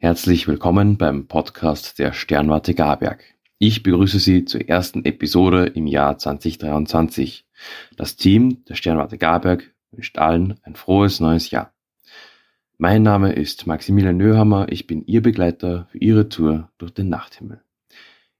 Herzlich 0.00 0.46
willkommen 0.46 0.96
beim 0.96 1.26
Podcast 1.26 1.98
der 1.98 2.12
Sternwarte 2.12 2.72
Garberg. 2.72 3.24
Ich 3.58 3.82
begrüße 3.82 4.20
Sie 4.20 4.44
zur 4.44 4.60
ersten 4.68 5.04
Episode 5.04 5.66
im 5.66 5.88
Jahr 5.88 6.16
2023. 6.16 7.44
Das 7.96 8.14
Team 8.14 8.64
der 8.68 8.76
Sternwarte 8.76 9.18
Garberg 9.18 9.74
wünscht 9.90 10.16
allen 10.18 10.54
ein 10.62 10.76
frohes 10.76 11.18
neues 11.18 11.50
Jahr. 11.50 11.72
Mein 12.76 13.02
Name 13.02 13.32
ist 13.32 13.66
Maximilian 13.66 14.16
Nöhammer, 14.16 14.68
ich 14.70 14.86
bin 14.86 15.04
Ihr 15.04 15.20
Begleiter 15.20 15.88
für 15.90 15.98
Ihre 15.98 16.28
Tour 16.28 16.70
durch 16.78 16.92
den 16.92 17.08
Nachthimmel. 17.08 17.60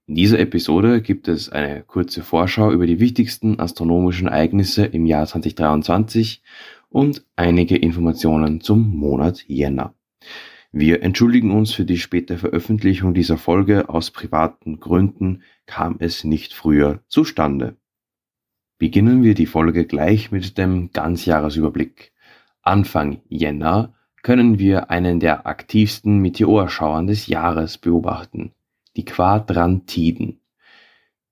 In 0.07 0.15
dieser 0.15 0.39
Episode 0.39 1.01
gibt 1.01 1.27
es 1.27 1.49
eine 1.49 1.83
kurze 1.83 2.23
Vorschau 2.23 2.71
über 2.71 2.87
die 2.87 3.01
wichtigsten 3.01 3.59
astronomischen 3.59 4.29
Ereignisse 4.29 4.85
im 4.85 5.05
Jahr 5.05 5.25
2023 5.25 6.41
und 6.87 7.25
einige 7.35 7.75
Informationen 7.75 8.61
zum 8.61 8.95
Monat 8.95 9.43
Jänner. 9.45 9.93
Wir 10.71 11.01
entschuldigen 11.01 11.49
uns 11.51 11.73
für 11.73 11.83
die 11.83 11.97
späte 11.97 12.37
Veröffentlichung 12.37 13.15
dieser 13.15 13.39
Folge. 13.39 13.89
Aus 13.89 14.11
privaten 14.11 14.79
Gründen 14.79 15.41
kam 15.65 15.95
es 15.97 16.23
nicht 16.23 16.53
früher 16.53 16.99
zustande. 17.07 17.75
Beginnen 18.77 19.23
wir 19.23 19.33
die 19.33 19.47
Folge 19.47 19.85
gleich 19.85 20.31
mit 20.31 20.59
dem 20.59 20.91
Ganzjahresüberblick. 20.91 22.13
Anfang 22.61 23.21
Jänner 23.27 23.95
können 24.21 24.59
wir 24.59 24.91
einen 24.91 25.19
der 25.19 25.47
aktivsten 25.47 26.19
Meteorschauern 26.19 27.07
des 27.07 27.25
Jahres 27.25 27.79
beobachten, 27.79 28.51
die 28.95 29.05
Quadrantiden. 29.05 30.39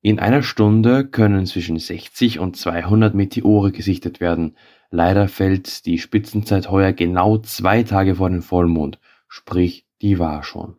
In 0.01 0.17
einer 0.17 0.41
Stunde 0.41 1.05
können 1.05 1.45
zwischen 1.45 1.77
60 1.77 2.39
und 2.39 2.55
200 2.55 3.13
Meteore 3.13 3.71
gesichtet 3.71 4.19
werden. 4.19 4.55
Leider 4.89 5.27
fällt 5.27 5.85
die 5.85 5.99
Spitzenzeit 5.99 6.71
heuer 6.71 6.91
genau 6.91 7.37
zwei 7.37 7.83
Tage 7.83 8.15
vor 8.15 8.31
den 8.31 8.41
Vollmond 8.41 8.99
sprich 9.27 9.85
die 10.01 10.19
war 10.19 10.43
schon. 10.43 10.77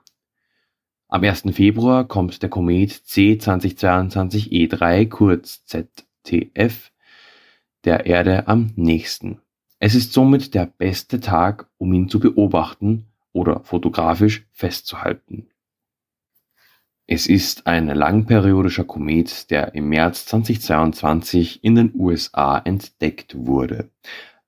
Am 1.09 1.25
1. 1.25 1.45
Februar 1.53 2.07
kommt 2.07 2.43
der 2.43 2.51
Komet 2.51 2.91
C2022 2.91 4.51
E3 4.51 5.09
kurz 5.09 5.65
ZTF 5.65 6.93
der 7.85 8.07
Erde 8.07 8.47
am 8.47 8.73
nächsten. 8.77 9.41
Es 9.79 9.95
ist 9.95 10.13
somit 10.13 10.55
der 10.55 10.67
beste 10.67 11.21
Tag, 11.21 11.71
um 11.79 11.93
ihn 11.93 12.09
zu 12.09 12.21
beobachten 12.21 13.07
oder 13.33 13.61
fotografisch 13.61 14.47
festzuhalten. 14.53 15.49
Es 17.07 17.27
ist 17.27 17.67
ein 17.67 17.87
langperiodischer 17.87 18.85
Komet, 18.85 19.51
der 19.51 19.75
im 19.75 19.89
März 19.89 20.27
2022 20.27 21.65
in 21.65 21.75
den 21.75 21.93
USA 21.95 22.59
entdeckt 22.59 23.35
wurde. 23.35 23.89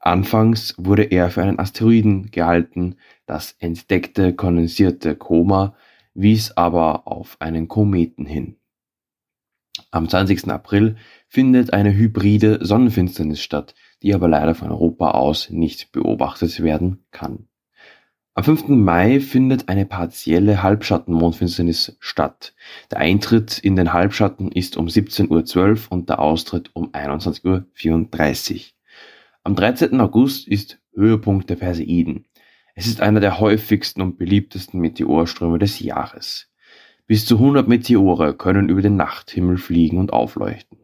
Anfangs 0.00 0.74
wurde 0.78 1.04
er 1.04 1.30
für 1.30 1.42
einen 1.42 1.58
Asteroiden 1.58 2.30
gehalten, 2.30 2.96
das 3.26 3.54
entdeckte 3.58 4.34
kondensierte 4.34 5.14
Koma 5.14 5.74
wies 6.14 6.52
aber 6.56 7.06
auf 7.06 7.36
einen 7.40 7.68
Kometen 7.68 8.26
hin. 8.26 8.56
Am 9.90 10.08
20. 10.08 10.48
April 10.48 10.96
findet 11.28 11.72
eine 11.72 11.94
hybride 11.94 12.58
Sonnenfinsternis 12.64 13.40
statt, 13.40 13.74
die 14.02 14.14
aber 14.14 14.28
leider 14.28 14.54
von 14.54 14.70
Europa 14.70 15.12
aus 15.12 15.50
nicht 15.50 15.92
beobachtet 15.92 16.62
werden 16.62 17.04
kann. 17.10 17.46
Am 18.34 18.44
5. 18.44 18.68
Mai 18.68 19.20
findet 19.20 19.68
eine 19.68 19.84
partielle 19.84 20.62
Halbschattenmondfinsternis 20.62 21.96
statt. 22.00 22.54
Der 22.90 22.98
Eintritt 22.98 23.58
in 23.58 23.76
den 23.76 23.92
Halbschatten 23.92 24.50
ist 24.52 24.76
um 24.76 24.86
17.12 24.86 25.58
Uhr 25.88 25.92
und 25.92 26.08
der 26.08 26.20
Austritt 26.20 26.70
um 26.72 26.92
21.34 26.92 27.44
Uhr. 27.44 28.60
Am 29.42 29.54
13. 29.54 29.98
August 30.02 30.46
ist 30.48 30.82
Höhepunkt 30.92 31.48
der 31.48 31.56
Perseiden. 31.56 32.26
Es 32.74 32.86
ist 32.86 33.00
einer 33.00 33.20
der 33.20 33.40
häufigsten 33.40 34.02
und 34.02 34.18
beliebtesten 34.18 34.78
Meteorströme 34.80 35.58
des 35.58 35.80
Jahres. 35.80 36.50
Bis 37.06 37.24
zu 37.24 37.36
100 37.36 37.66
Meteore 37.66 38.36
können 38.36 38.68
über 38.68 38.82
den 38.82 38.96
Nachthimmel 38.96 39.56
fliegen 39.56 39.96
und 39.96 40.12
aufleuchten. 40.12 40.78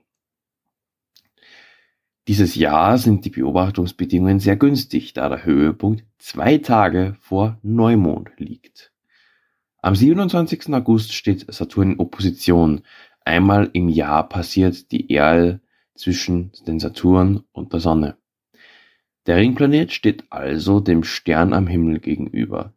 Dieses 2.29 2.55
Jahr 2.55 2.97
sind 2.97 3.27
die 3.27 3.31
Beobachtungsbedingungen 3.31 4.41
sehr 4.41 4.57
günstig, 4.57 5.13
da 5.13 5.29
der 5.29 5.45
Höhepunkt 5.45 6.05
zwei 6.19 6.57
Tage 6.57 7.15
vor 7.21 7.59
Neumond 7.63 8.31
liegt. 8.39 8.91
Am 9.83 9.95
27. 9.95 10.73
August 10.73 11.13
steht 11.13 11.45
Saturn 11.53 11.93
in 11.93 11.99
Opposition. 11.99 12.81
Einmal 13.23 13.69
im 13.75 13.91
Jahr 13.91 14.27
passiert 14.27 14.91
die 14.93 15.13
Erde 15.13 15.61
zwischen 15.95 16.53
den 16.67 16.81
Saturn 16.81 17.45
und 17.53 17.75
der 17.75 17.81
Sonne. 17.81 18.17
Der 19.27 19.37
Ringplanet 19.37 19.93
steht 19.93 20.25
also 20.31 20.79
dem 20.79 21.03
Stern 21.03 21.53
am 21.53 21.67
Himmel 21.67 21.99
gegenüber. 21.99 22.75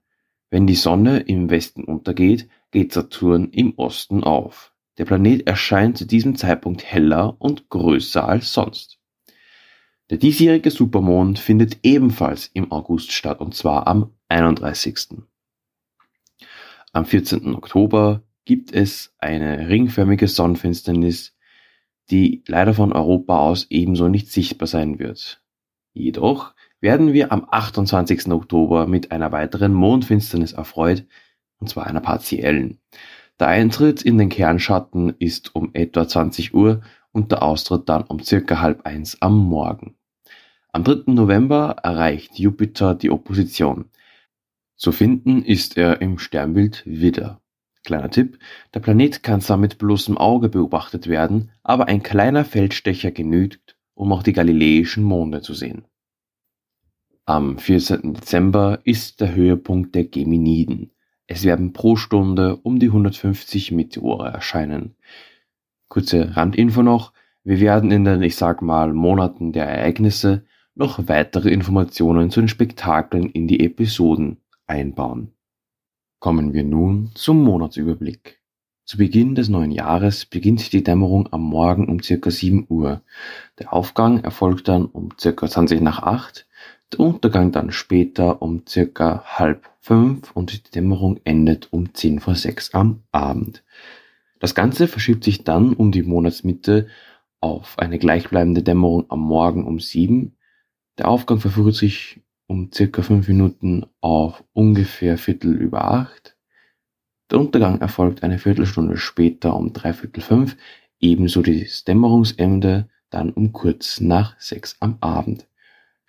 Wenn 0.50 0.66
die 0.66 0.76
Sonne 0.76 1.20
im 1.20 1.52
Westen 1.52 1.84
untergeht, 1.84 2.50
geht 2.72 2.92
Saturn 2.92 3.50
im 3.52 3.78
Osten 3.78 4.24
auf. 4.24 4.74
Der 4.98 5.06
Planet 5.06 5.46
erscheint 5.46 5.98
zu 5.98 6.06
diesem 6.06 6.36
Zeitpunkt 6.36 6.84
heller 6.84 7.36
und 7.40 7.70
größer 7.70 8.28
als 8.28 8.52
sonst. 8.52 9.00
Der 10.10 10.18
diesjährige 10.18 10.72
Supermond 10.72 11.38
findet 11.38 11.80
ebenfalls 11.84 12.50
im 12.54 12.72
August 12.72 13.12
statt, 13.12 13.40
und 13.40 13.54
zwar 13.54 13.86
am 13.86 14.12
31. 14.28 15.20
Am 16.92 17.06
14. 17.06 17.54
Oktober 17.54 18.24
gibt 18.46 18.74
es 18.74 19.14
eine 19.20 19.70
ringförmige 19.70 20.28
Sonnenfinsternis, 20.28 21.36
die 22.10 22.44
leider 22.48 22.74
von 22.74 22.92
Europa 22.92 23.38
aus 23.38 23.68
ebenso 23.70 24.08
nicht 24.08 24.32
sichtbar 24.32 24.68
sein 24.68 24.98
wird. 24.98 25.44
Jedoch 25.94 26.54
werden 26.82 27.14
wir 27.14 27.32
am 27.32 27.48
28. 27.50 28.32
Oktober 28.32 28.88
mit 28.88 29.12
einer 29.12 29.32
weiteren 29.32 29.74
Mondfinsternis 29.74 30.54
erfreut, 30.54 31.06
und 31.60 31.70
zwar 31.70 31.88
einer 31.88 32.02
partiellen. 32.02 32.80
Der 33.40 33.48
Eintritt 33.48 34.02
in 34.02 34.18
den 34.18 34.30
Kernschatten 34.30 35.16
ist 35.20 35.56
um 35.56 35.72
etwa 35.74 36.08
20 36.08 36.54
Uhr 36.54 36.82
und 37.12 37.32
der 37.32 37.44
Austritt 37.44 37.90
dann 37.90 38.04
um 38.04 38.22
circa 38.22 38.62
halb 38.62 38.86
eins 38.86 39.22
am 39.22 39.38
Morgen. 39.38 39.96
Am 40.72 40.84
3. 40.84 41.14
November 41.14 41.78
erreicht 41.84 42.38
Jupiter 42.38 42.96
die 42.96 43.10
Opposition. 43.10 43.86
Zu 44.76 44.92
finden 44.92 45.44
ist 45.44 45.78
er 45.78 46.02
im 46.02 46.20
Sternbild 46.20 46.84
Widder. 46.86 47.42
Kleiner 47.84 48.12
Tipp, 48.12 48.38
der 48.74 48.82
Planet 48.82 49.24
kann 49.24 49.42
zwar 49.42 49.58
mit 49.58 49.78
bloßem 49.78 50.18
Auge 50.18 50.50
beobachtet 50.50 51.08
werden, 51.08 51.52
aber 51.64 51.88
ein 51.88 52.04
kleiner 52.04 52.46
Feldstecher 52.46 53.12
genügt, 53.12 53.78
um 54.00 54.14
auch 54.14 54.24
die 54.24 54.32
galileischen 54.32 55.04
Monde 55.04 55.42
zu 55.42 55.54
sehen. 55.54 55.84
Am 57.26 57.58
14. 57.58 58.14
Dezember 58.14 58.80
ist 58.86 59.20
der 59.20 59.36
Höhepunkt 59.36 59.94
der 59.94 60.06
Geminiden. 60.06 60.92
Es 61.28 61.44
werden 61.44 61.74
pro 61.74 61.98
Stunde 61.98 62.56
um 62.56 62.80
die 62.80 62.88
150 62.88 63.74
Meteore 63.74 64.30
erscheinen. 64.30 64.96
Kurze 65.90 66.38
Randinfo 66.38 66.82
noch, 66.82 67.12
wir 67.44 67.60
werden 67.60 67.92
in 67.92 68.06
den, 68.06 68.22
ich 68.22 68.38
sag 68.38 68.62
mal, 68.62 68.94
Monaten 68.94 69.52
der 69.52 69.68
Ereignisse 69.68 70.46
noch 70.76 71.10
weitere 71.10 71.50
Informationen 71.50 72.32
zu 72.32 72.40
den 72.40 72.48
Spektakeln 72.48 73.30
in 73.30 73.50
die 73.50 73.60
Episoden 73.60 74.38
einbauen. 74.66 75.34
Kommen 76.20 76.54
wir 76.54 76.64
nun 76.64 77.12
zum 77.16 77.44
Monatsüberblick. 77.44 78.39
Zu 78.90 78.98
Beginn 78.98 79.36
des 79.36 79.50
neuen 79.50 79.70
Jahres 79.70 80.26
beginnt 80.26 80.74
die 80.74 80.84
Dämmerung 80.84 81.32
am 81.32 81.44
Morgen 81.44 81.88
um 81.90 82.02
circa 82.02 82.32
7 82.32 82.66
Uhr. 82.70 83.04
Der 83.60 83.72
Aufgang 83.72 84.24
erfolgt 84.24 84.68
dann 84.68 84.86
um 84.86 85.10
circa 85.16 85.48
20 85.48 85.80
nach 85.80 86.02
8, 86.02 86.48
der 86.92 87.02
Untergang 87.02 87.52
dann 87.52 87.72
später 87.72 88.42
um 88.42 88.64
circa 88.68 89.24
halb 89.24 89.70
fünf 89.80 90.32
und 90.32 90.54
die 90.54 90.72
Dämmerung 90.72 91.20
endet 91.24 91.72
um 91.72 91.94
10 91.94 92.20
vor 92.20 92.34
6 92.34 92.74
am 92.74 93.04
Abend. 93.12 93.64
Das 94.40 94.56
Ganze 94.56 94.88
verschiebt 94.88 95.24
sich 95.24 95.44
dann 95.44 95.74
um 95.74 95.92
die 95.92 96.02
Monatsmitte 96.02 96.88
auf 97.42 97.78
eine 97.78 98.00
gleichbleibende 98.00 98.64
Dämmerung 98.64 99.06
am 99.10 99.20
Morgen 99.20 99.68
um 99.68 99.80
7. 99.80 100.36
Der 100.98 101.10
Aufgang 101.10 101.40
verführt 101.40 101.76
sich 101.76 102.22
um 102.48 102.72
circa 102.74 103.04
5 103.04 103.28
Minuten 103.28 103.86
auf 104.02 104.44
ungefähr 104.54 105.20
Viertel 105.20 105.54
über 105.54 105.92
8 105.92 106.39
der 107.32 107.40
Untergang 107.40 107.80
erfolgt 107.82 108.24
eine 108.24 108.40
Viertelstunde 108.40 108.98
später 108.98 109.56
um 109.56 109.74
dreiviertel 109.74 110.22
fünf, 110.22 110.58
ebenso 111.00 111.42
das 111.42 111.84
Dämmerungsende 111.84 112.90
dann 113.10 113.32
um 113.32 113.54
kurz 113.54 114.02
nach 114.02 114.40
sechs 114.40 114.78
am 114.80 114.98
Abend. 115.02 115.48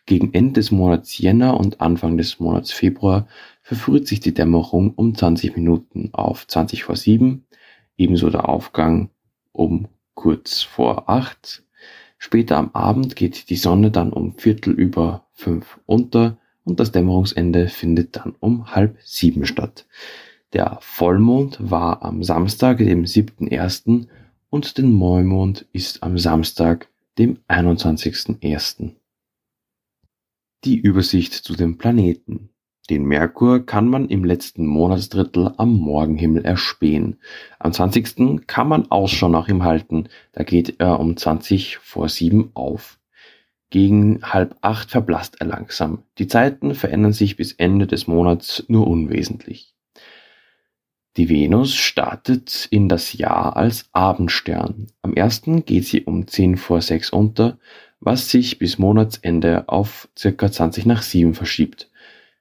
Gegen 0.06 0.34
Ende 0.34 0.55
des 0.55 0.70
Monats 0.70 1.19
Jänner 1.19 1.58
und 1.58 1.81
Anfang 1.81 2.17
des 2.17 2.40
Monats 2.40 2.72
Februar 2.72 3.28
verfrüht 3.62 4.08
sich 4.08 4.20
die 4.20 4.34
Dämmerung 4.34 4.93
um 4.94 5.14
20 5.14 5.56
Minuten 5.56 6.11
auf 6.12 6.46
20 6.46 6.84
vor 6.84 6.96
7, 6.96 7.46
ebenso 7.96 8.31
der 8.31 8.49
Aufgang 8.49 9.11
um 9.52 9.88
kurz 10.14 10.62
vor 10.62 11.08
8. 11.08 11.62
Später 12.19 12.56
am 12.56 12.70
Abend 12.72 13.14
geht 13.14 13.50
die 13.50 13.56
Sonne 13.56 13.90
dann 13.90 14.12
um 14.12 14.34
Viertel 14.37 14.72
über 14.72 15.26
5 15.34 15.81
unter 15.87 16.38
und 16.64 16.81
das 16.81 16.93
Dämmerungsende 16.93 17.69
findet 17.69 18.17
dann 18.17 18.34
um 18.40 18.75
halb 18.75 18.99
7 19.02 19.46
statt. 19.46 19.87
Der 20.52 20.79
Vollmond 20.81 21.58
war 21.61 22.02
am 22.02 22.25
Samstag, 22.25 22.79
dem 22.79 23.05
7.1. 23.05 24.08
und 24.49 24.79
der 24.79 24.85
Neumond 24.85 25.67
ist 25.73 26.02
am 26.02 26.19
Samstag, 26.19 26.88
dem 27.19 27.38
21.1. 27.47 28.97
Die 30.64 30.76
Übersicht 30.76 31.35
zu 31.35 31.55
den 31.55 31.79
Planeten. 31.79 32.50
Den 32.91 33.05
Merkur 33.05 33.64
kann 33.64 33.87
man 33.87 34.08
im 34.08 34.25
letzten 34.25 34.67
Monatsdrittel 34.67 35.55
am 35.56 35.75
Morgenhimmel 35.75 36.44
erspähen. 36.44 37.20
Am 37.61 37.73
20. 37.73 38.49
kann 38.49 38.67
man 38.67 38.91
Ausschau 38.91 39.29
nach 39.29 39.46
ihm 39.46 39.62
halten, 39.62 40.08
da 40.32 40.43
geht 40.43 40.81
er 40.81 40.99
um 40.99 41.17
20 41.17 41.79
vor 41.79 42.08
7 42.08 42.50
auf. 42.55 42.99
Gegen 43.70 44.20
halb 44.25 44.56
acht 44.62 44.91
verblasst 44.91 45.41
er 45.41 45.46
langsam. 45.46 46.03
Die 46.19 46.26
Zeiten 46.26 46.75
verändern 46.75 47.12
sich 47.12 47.37
bis 47.37 47.53
Ende 47.53 47.87
des 47.87 48.08
Monats 48.08 48.64
nur 48.67 48.88
unwesentlich. 48.88 49.76
Die 51.20 51.28
Venus 51.28 51.75
startet 51.75 52.67
in 52.70 52.88
das 52.88 53.12
Jahr 53.12 53.55
als 53.55 53.90
Abendstern. 53.93 54.87
Am 55.02 55.12
1. 55.14 55.43
geht 55.67 55.84
sie 55.84 56.05
um 56.05 56.26
10 56.26 56.56
vor 56.56 56.81
6 56.81 57.11
unter, 57.11 57.58
was 58.00 58.31
sich 58.31 58.58
bis 58.58 58.78
Monatsende 58.78 59.69
auf 59.69 60.08
circa 60.17 60.50
20 60.50 60.87
nach 60.87 61.02
7 61.02 61.34
verschiebt. 61.34 61.90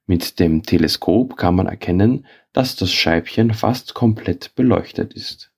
Mit 0.05 0.39
dem 0.39 0.63
Teleskop 0.63 1.35
kann 1.35 1.55
man 1.55 1.67
erkennen, 1.67 2.25
dass 2.53 2.77
das 2.77 2.93
Scheibchen 2.93 3.53
fast 3.53 3.95
komplett 3.95 4.55
beleuchtet 4.55 5.13
ist. 5.13 5.51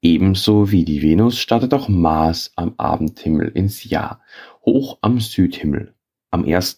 Ebenso 0.00 0.72
wie 0.72 0.86
die 0.86 1.02
Venus 1.02 1.38
startet 1.38 1.74
auch 1.74 1.90
Mars 1.90 2.52
am 2.56 2.72
Abendhimmel 2.78 3.48
ins 3.48 3.84
Jahr, 3.84 4.22
hoch 4.64 4.96
am 5.02 5.20
Südhimmel. 5.20 5.92
Am 6.30 6.46
1. 6.46 6.76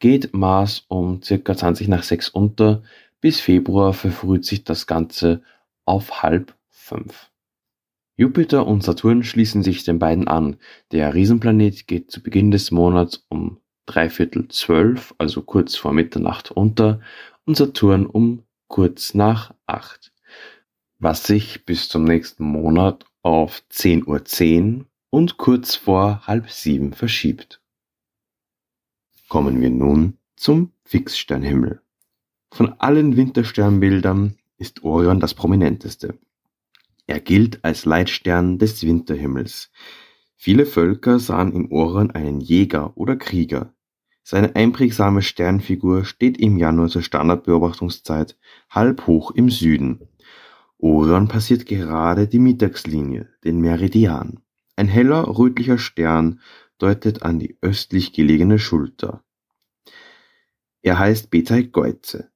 geht 0.00 0.34
Mars 0.34 0.84
um 0.88 1.22
circa 1.22 1.56
20 1.56 1.88
nach 1.88 2.02
6 2.02 2.28
unter, 2.28 2.82
bis 3.22 3.40
Februar 3.40 3.94
verfrüht 3.94 4.44
sich 4.44 4.64
das 4.64 4.86
Ganze 4.86 5.42
auf 5.86 6.22
halb 6.22 6.54
fünf. 6.68 7.30
Jupiter 8.16 8.66
und 8.66 8.82
Saturn 8.82 9.22
schließen 9.22 9.62
sich 9.62 9.84
den 9.84 9.98
beiden 9.98 10.28
an. 10.28 10.56
Der 10.90 11.14
Riesenplanet 11.14 11.86
geht 11.86 12.10
zu 12.10 12.22
Beginn 12.22 12.50
des 12.50 12.70
Monats 12.70 13.24
um 13.28 13.58
dreiviertel 13.86 14.48
zwölf, 14.48 15.14
also 15.18 15.42
kurz 15.42 15.76
vor 15.76 15.92
Mitternacht 15.92 16.50
unter, 16.50 17.00
und 17.44 17.56
Saturn 17.56 18.06
um 18.06 18.44
kurz 18.68 19.14
nach 19.14 19.54
acht, 19.66 20.12
was 20.98 21.24
sich 21.24 21.64
bis 21.64 21.88
zum 21.88 22.04
nächsten 22.04 22.44
Monat 22.44 23.04
auf 23.22 23.62
10.10 23.70 24.06
Uhr 24.06 24.24
10 24.24 24.86
und 25.10 25.36
kurz 25.36 25.74
vor 25.74 26.26
halb 26.26 26.50
sieben 26.50 26.92
verschiebt. 26.92 27.60
Kommen 29.28 29.60
wir 29.60 29.70
nun 29.70 30.18
zum 30.36 30.72
Fixsternhimmel. 30.84 31.81
Von 32.54 32.74
allen 32.80 33.16
Wintersternbildern 33.16 34.36
ist 34.58 34.84
Orion 34.84 35.20
das 35.20 35.32
prominenteste. 35.32 36.18
Er 37.06 37.18
gilt 37.18 37.64
als 37.64 37.86
Leitstern 37.86 38.58
des 38.58 38.86
Winterhimmels. 38.86 39.70
Viele 40.36 40.66
Völker 40.66 41.18
sahen 41.18 41.52
im 41.54 41.72
Orion 41.72 42.10
einen 42.10 42.42
Jäger 42.42 42.94
oder 42.94 43.16
Krieger. 43.16 43.72
Seine 44.22 44.54
einprägsame 44.54 45.22
Sternfigur 45.22 46.04
steht 46.04 46.36
im 46.36 46.58
Januar 46.58 46.90
zur 46.90 47.00
Standardbeobachtungszeit 47.00 48.36
halb 48.68 49.06
hoch 49.06 49.30
im 49.30 49.48
Süden. 49.48 50.06
Orion 50.76 51.28
passiert 51.28 51.64
gerade 51.64 52.28
die 52.28 52.38
Mittagslinie, 52.38 53.30
den 53.44 53.62
Meridian. 53.62 54.40
Ein 54.76 54.88
heller 54.88 55.26
rötlicher 55.38 55.78
Stern 55.78 56.40
deutet 56.76 57.22
an 57.22 57.38
die 57.38 57.56
östlich 57.62 58.12
gelegene 58.12 58.58
Schulter. 58.58 59.24
Er 60.82 60.98
heißt 60.98 61.30
Betelgeuse. 61.30 62.31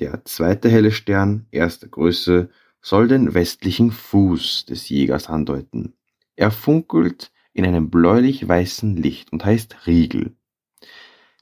Der 0.00 0.24
zweite 0.24 0.70
helle 0.70 0.92
Stern, 0.92 1.46
erster 1.50 1.86
Größe, 1.86 2.48
soll 2.80 3.06
den 3.06 3.34
westlichen 3.34 3.92
Fuß 3.92 4.64
des 4.64 4.88
Jägers 4.88 5.28
andeuten. 5.28 5.92
Er 6.36 6.50
funkelt 6.50 7.30
in 7.52 7.66
einem 7.66 7.90
bläulich-weißen 7.90 8.96
Licht 8.96 9.30
und 9.30 9.44
heißt 9.44 9.86
Riegel. 9.86 10.34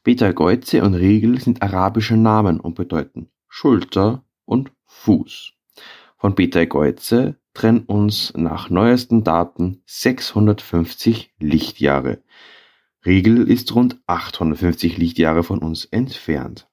Betelgeuse 0.02 0.82
und 0.82 0.94
Riegel 0.94 1.40
sind 1.40 1.62
arabische 1.62 2.16
Namen 2.16 2.58
und 2.58 2.74
bedeuten 2.74 3.30
Schulter 3.46 4.24
und 4.44 4.72
Fuß. 4.86 5.52
Von 6.16 6.34
Betelgeuse 6.34 7.36
trennen 7.54 7.84
uns 7.84 8.32
nach 8.36 8.70
neuesten 8.70 9.22
Daten 9.22 9.82
650 9.86 11.32
Lichtjahre. 11.38 12.22
Riegel 13.06 13.48
ist 13.48 13.72
rund 13.76 14.00
850 14.08 14.98
Lichtjahre 14.98 15.44
von 15.44 15.60
uns 15.60 15.84
entfernt. 15.84 16.68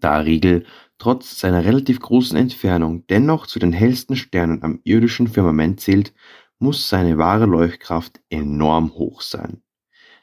Da 0.00 0.18
Riegel 0.18 0.64
trotz 0.98 1.38
seiner 1.38 1.64
relativ 1.64 2.00
großen 2.00 2.36
Entfernung 2.36 3.06
dennoch 3.06 3.46
zu 3.46 3.58
den 3.58 3.72
hellsten 3.72 4.16
Sternen 4.16 4.62
am 4.62 4.80
irdischen 4.84 5.28
Firmament 5.28 5.80
zählt, 5.80 6.12
muss 6.58 6.88
seine 6.88 7.18
wahre 7.18 7.46
Leuchtkraft 7.46 8.20
enorm 8.30 8.94
hoch 8.94 9.20
sein. 9.20 9.62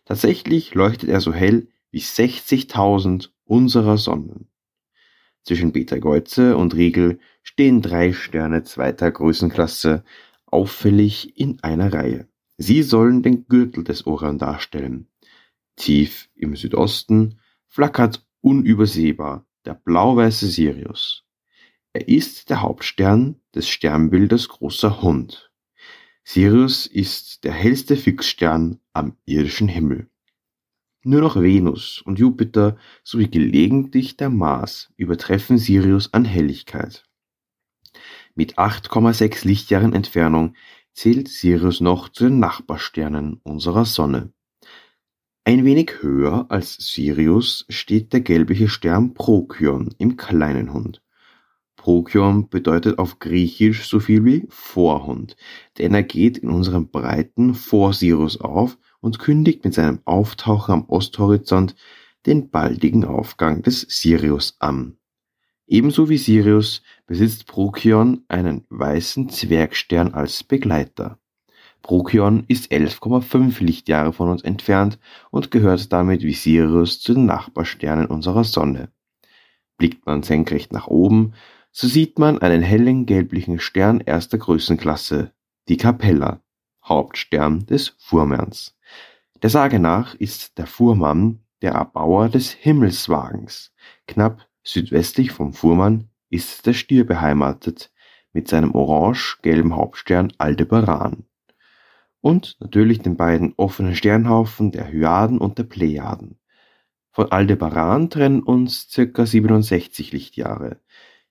Tatsächlich 0.06 0.76
leuchtet 0.76 1.10
er 1.10 1.22
so 1.22 1.34
hell 1.34 1.68
wie 1.92 2.02
60.000 2.02 3.30
unserer 3.46 3.98
Sonnen. 3.98 4.50
Zwischen 5.44 5.72
Betelgeuse 5.72 6.58
und 6.58 6.76
Riegel 6.76 7.20
stehen 7.44 7.82
drei 7.82 8.14
Sterne 8.14 8.64
zweiter 8.64 9.12
Größenklasse 9.12 10.04
auffällig 10.46 11.38
in 11.40 11.62
einer 11.64 11.94
Reihe. 11.94 12.28
Sie 12.58 12.84
sollen 12.84 13.22
den 13.22 13.48
Gürtel 13.48 13.84
des 13.84 14.08
Orion 14.08 14.38
darstellen. 14.38 15.08
Tief 15.76 16.30
im 16.36 16.56
Südosten 16.56 17.40
flackert 17.68 18.26
unübersehbar 18.42 19.46
der 19.66 19.74
blau-weiße 19.74 20.48
Sirius. 20.48 21.24
Er 21.94 22.08
ist 22.08 22.50
der 22.50 22.62
Hauptstern 22.62 23.42
des 23.54 23.68
Sternbildes 23.68 24.50
Großer 24.50 25.02
Hund. 25.02 25.52
Sirius 26.24 26.88
ist 26.88 27.44
der 27.44 27.54
hellste 27.54 27.96
Fixstern 27.96 28.80
am 28.94 29.18
irdischen 29.26 29.68
Himmel. 29.68 30.10
Nur 31.04 31.22
noch 31.22 31.36
Venus 31.36 32.02
und 32.02 32.18
Jupiter 32.18 32.78
sowie 33.04 33.30
gelegentlich 33.30 34.18
der 34.18 34.30
Mars 34.30 34.92
übertreffen 34.98 35.58
Sirius 35.58 36.14
an 36.14 36.26
Helligkeit. 36.26 37.06
Mit 38.34 38.58
8,6 38.58 39.48
Lichtjahren 39.48 39.94
Entfernung 39.94 40.56
zählt 40.94 41.28
Sirius 41.28 41.80
noch 41.80 42.10
zu 42.10 42.26
den 42.26 42.40
Nachbarsternen 42.40 43.40
unserer 43.44 43.86
Sonne. 43.86 44.34
Ein 45.48 45.64
wenig 45.64 46.02
höher 46.02 46.48
als 46.50 46.74
Sirius 46.74 47.68
steht 47.70 48.14
der 48.14 48.22
gelbliche 48.22 48.68
Stern 48.68 49.14
Procyon 49.14 49.94
im 50.00 50.18
kleinen 50.18 50.74
Hund. 50.74 51.04
Procyon 51.76 52.50
bedeutet 52.50 52.98
auf 52.98 53.20
Griechisch 53.20 53.88
so 53.88 54.00
viel 54.00 54.26
wie 54.26 54.48
Vorhund, 54.50 55.36
denn 55.78 55.94
er 55.94 56.02
geht 56.02 56.40
in 56.40 56.50
unserem 56.50 56.90
Breiten 56.90 57.54
vor 57.54 57.94
Sirius 57.94 58.42
auf 58.42 58.80
und 59.02 59.20
kündigt 59.20 59.64
mit 59.64 59.76
seinem 59.76 60.00
Auftauchen 60.06 60.74
am 60.74 60.90
Osthorizont 60.90 61.76
den 62.26 62.50
baldigen 62.50 63.06
Aufgang 63.06 63.62
des 63.62 63.82
Sirius 63.82 64.56
an. 64.58 64.98
Ebenso 65.68 66.10
wie 66.10 66.18
Sirius 66.18 66.82
besitzt 67.06 67.46
Procyon 67.46 68.24
einen 68.30 68.66
weißen 68.70 69.30
Zwergstern 69.30 70.16
als 70.16 70.44
Begleiter. 70.44 71.20
Procyon 71.86 72.46
ist 72.48 72.72
11,5 72.72 73.64
Lichtjahre 73.64 74.12
von 74.12 74.28
uns 74.28 74.42
entfernt 74.42 74.98
und 75.30 75.52
gehört 75.52 75.94
damit 75.94 76.24
wie 76.24 76.34
Sirius 76.34 77.00
zu 77.00 77.14
den 77.14 77.28
Nachbarsternen 77.28 78.08
unserer 78.08 78.44
Sonne. 78.44 78.90
Blickt 79.78 80.04
man 80.08 80.24
senkrecht 80.24 80.74
nach 80.74 80.88
oben, 80.88 81.34
so 81.72 81.88
sieht 81.88 82.18
man 82.18 82.40
einen 82.40 82.64
hellen 82.64 83.06
gelblichen 83.06 83.60
Stern 83.60 84.00
erster 84.00 84.40
Größenklasse, 84.40 85.32
die 85.70 85.78
Capella, 85.78 86.42
Hauptstern 86.84 87.68
des 87.68 87.94
Fuhrmanns. 88.00 88.76
Der 89.44 89.52
Sage 89.52 89.78
nach 89.78 90.16
ist 90.16 90.58
der 90.58 90.66
Fuhrmann 90.66 91.42
der 91.62 91.74
Erbauer 91.74 92.30
des 92.30 92.50
Himmelswagens. 92.50 93.76
Knapp 94.08 94.48
südwestlich 94.64 95.32
vom 95.32 95.54
Fuhrmann 95.54 96.10
ist 96.32 96.66
der 96.66 96.74
Stier 96.74 97.06
beheimatet 97.06 97.92
mit 98.34 98.48
seinem 98.48 98.74
orange-gelben 98.74 99.76
Hauptstern 99.76 100.34
Aldebaran. 100.40 101.26
Und 102.26 102.58
natürlich 102.60 103.04
den 103.04 103.18
beiden 103.18 103.54
offenen 103.56 103.94
Sternhaufen 103.94 104.72
der 104.72 104.92
Hyaden 104.92 105.38
und 105.38 105.60
der 105.60 105.64
Plejaden. 105.64 106.40
Von 107.12 107.32
Aldebaran 107.32 108.10
trennen 108.10 108.42
uns 108.42 108.90
circa 108.90 109.28
67 109.28 110.12
Lichtjahre. 110.12 110.82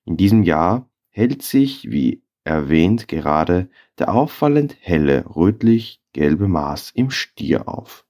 In 0.04 0.16
diesem 0.16 0.44
Jahr 0.44 0.88
hält 1.08 1.42
sich, 1.42 1.90
wie 1.90 2.22
erwähnt, 2.44 3.08
gerade 3.08 3.70
der 3.98 4.14
auffallend 4.14 4.76
helle 4.82 5.24
rötlich-gelbe 5.34 6.46
Mars 6.46 6.92
im 6.94 7.10
Stier 7.10 7.68
auf. 7.68 8.06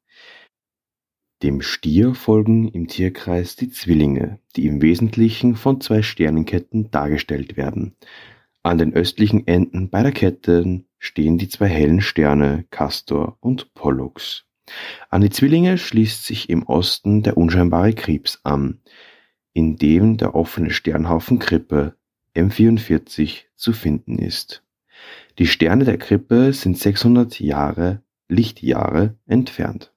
Dem 1.43 1.63
Stier 1.63 2.15
folgen 2.15 2.69
im 2.69 2.87
Tierkreis 2.87 3.57
die 3.57 3.71
Zwillinge, 3.71 4.41
die 4.57 4.67
im 4.67 4.83
Wesentlichen 4.83 5.57
von 5.57 5.81
zwei 5.81 6.03
Sternenketten 6.03 6.91
dargestellt 6.91 7.57
werden. 7.57 7.97
An 8.63 8.77
den 8.77 8.93
östlichen 8.93 9.47
Enden 9.47 9.89
beider 9.89 10.13
Ketten 10.13 10.87
stehen 11.05 11.37
die 11.39 11.49
zwei 11.49 11.69
hellen 11.69 12.01
Sterne 12.01 12.65
Castor 12.71 13.37
und 13.41 13.75
Pollux. 13.75 14.45
An 15.11 15.21
die 15.21 15.31
Zwillinge 15.31 15.77
schließt 15.77 16.25
sich 16.25 16.49
im 16.49 16.63
Osten 16.65 17.23
der 17.23 17.37
unscheinbare 17.37 17.93
Krebs 17.93 18.41
an, 18.43 18.81
in 19.53 19.77
dem 19.77 20.17
der 20.17 20.35
offene 20.35 20.71
Sternhaufen 20.71 21.39
Krippe 21.39 21.97
M44 22.35 23.43
zu 23.55 23.73
finden 23.73 24.19
ist. 24.19 24.65
Die 25.39 25.47
Sterne 25.47 25.85
der 25.85 25.99
Krippe 25.99 26.53
sind 26.53 26.79
600 26.79 27.39
Jahre 27.39 28.03
Lichtjahre 28.29 29.17
entfernt. 29.27 29.93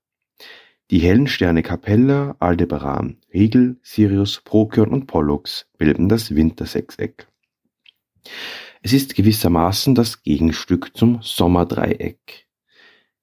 Die 0.92 1.00
hellen 1.00 1.28
Sterne 1.28 1.64
Capella, 1.64 2.36
Aldebaran, 2.40 3.18
Rigel, 3.34 3.78
Sirius, 3.82 4.42
Procyon 4.42 4.90
und 4.90 5.08
Pollux 5.08 5.68
bilden 5.78 6.10
das 6.10 6.36
Wintersechseck. 6.36 7.28
Es 8.82 8.94
ist 8.94 9.16
gewissermaßen 9.16 9.96
das 9.96 10.24
Gegenstück 10.24 10.96
zum 10.96 11.22
Sommerdreieck. 11.22 12.48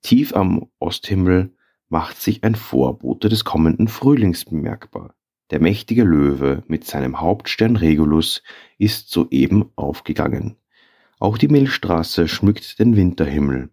Tief 0.02 0.34
am 0.34 0.68
Osthimmel 0.80 1.54
macht 1.88 2.20
sich 2.20 2.42
ein 2.44 2.54
Vorbote 2.54 3.28
des 3.28 3.44
kommenden 3.44 3.88
Frühlings 3.88 4.44
bemerkbar. 4.44 5.14
Der 5.50 5.60
mächtige 5.60 6.04
Löwe 6.04 6.64
mit 6.66 6.84
seinem 6.84 7.20
Hauptstern 7.20 7.76
Regulus 7.76 8.42
ist 8.78 9.10
soeben 9.10 9.70
aufgegangen. 9.76 10.56
Auch 11.20 11.38
die 11.38 11.48
Milchstraße 11.48 12.26
schmückt 12.26 12.78
den 12.78 12.96
Winterhimmel. 12.96 13.70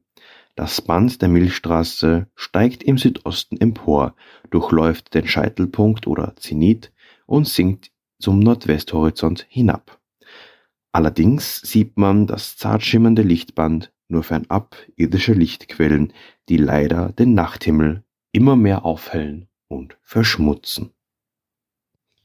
Das 0.56 0.82
Band 0.82 1.22
der 1.22 1.30
Milchstraße 1.30 2.28
steigt 2.36 2.84
im 2.84 2.98
Südosten 2.98 3.58
empor, 3.58 4.16
durchläuft 4.50 5.14
den 5.14 5.28
Scheitelpunkt 5.28 6.08
oder 6.08 6.36
Zenit 6.36 6.92
und 7.26 7.48
sinkt 7.48 7.92
zum 8.20 8.40
Nordwesthorizont 8.40 9.46
hinab. 9.50 10.01
Allerdings 10.94 11.62
sieht 11.62 11.98
man 11.98 12.28
das 12.28 12.58
zart 12.58 12.84
schimmernde 12.84 13.22
Lichtband 13.22 13.94
nur 14.10 14.24
fernab 14.24 14.76
irdischer 14.96 15.34
Lichtquellen, 15.34 16.12
die 16.50 16.58
leider 16.58 17.14
den 17.14 17.34
Nachthimmel 17.34 18.04
immer 18.34 18.56
mehr 18.56 18.86
aufhellen 18.86 19.48
und 19.68 19.98
verschmutzen. 20.02 20.92